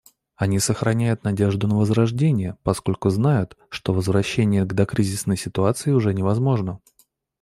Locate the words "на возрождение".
1.67-2.57